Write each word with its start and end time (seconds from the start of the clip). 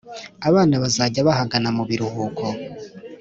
abana 0.49 0.73
bazajya 0.83 1.27
bahagana 1.27 1.69
mubiruhuko 1.77 2.45